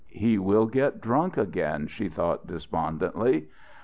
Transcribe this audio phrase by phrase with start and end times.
[0.09, 3.49] "He will get drunk again," she thought despondently.